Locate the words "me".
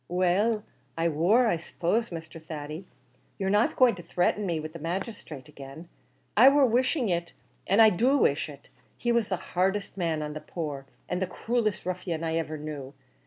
4.47-4.59